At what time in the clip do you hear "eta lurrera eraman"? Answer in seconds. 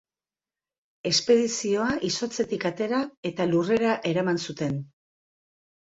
3.33-4.45